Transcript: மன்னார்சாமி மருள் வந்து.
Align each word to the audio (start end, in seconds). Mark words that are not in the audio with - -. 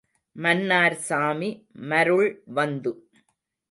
மன்னார்சாமி 0.35 1.51
மருள் 1.89 2.29
வந்து. 2.53 2.93